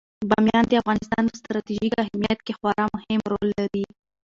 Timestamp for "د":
0.67-0.73